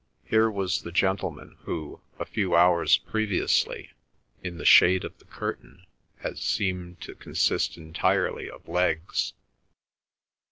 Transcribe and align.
Here 0.25 0.49
was 0.49 0.81
the 0.81 0.91
gentleman 0.91 1.57
who, 1.65 2.01
a 2.17 2.25
few 2.25 2.55
hours 2.55 2.97
previously, 2.97 3.91
in 4.41 4.57
the 4.57 4.65
shade 4.65 5.03
of 5.05 5.15
the 5.19 5.25
curtain, 5.25 5.85
had 6.21 6.39
seemed 6.39 6.99
to 7.01 7.13
consist 7.13 7.77
entirely 7.77 8.49
of 8.49 8.67
legs. 8.67 9.33